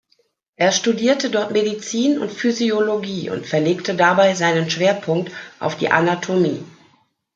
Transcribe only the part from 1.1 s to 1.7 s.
dort